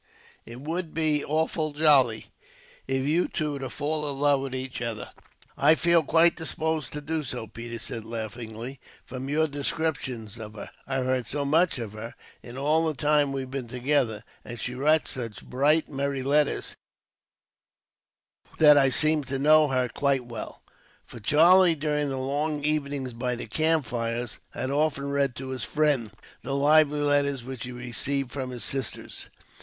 [0.47, 2.25] It would be awfully jolly,
[2.87, 5.11] if you two were to fall in love with each other."
[5.59, 10.71] "I feel quite disposed to do so," Peters said, laughing, "from your descriptions of her.
[10.87, 14.73] I've heard so much of her, in all the time we've been together; and she
[14.73, 16.75] writes such bright merry letters,
[18.57, 20.63] that I seem to know her quite well."
[21.03, 26.09] For Charlie, during the long evenings by the campfires, had often read to his friend
[26.41, 29.29] the lively letters which he received from his sisters.